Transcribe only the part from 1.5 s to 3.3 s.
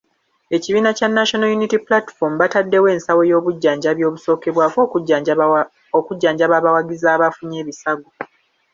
Unity Platform bataddewo ensawo